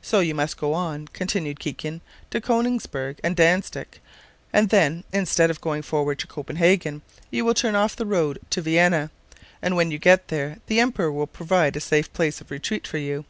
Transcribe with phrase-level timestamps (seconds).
[0.00, 2.00] "So you must go on," continued Kikin,
[2.30, 4.00] "to Konigsberg and Dantzic;
[4.52, 8.38] and then, instead of going forward toward Copenhagen, you will turn off on the road
[8.50, 9.10] to Vienna,
[9.60, 12.98] and when you get there the emperor will provide a safe place of retreat for
[12.98, 13.24] you.